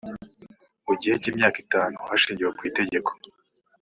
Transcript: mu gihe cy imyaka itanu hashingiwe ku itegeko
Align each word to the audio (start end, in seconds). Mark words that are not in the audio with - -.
mu 0.85 0.93
gihe 1.01 1.15
cy 1.21 1.29
imyaka 1.31 1.57
itanu 1.65 1.97
hashingiwe 2.09 2.49
ku 2.57 2.61
itegeko 2.69 3.09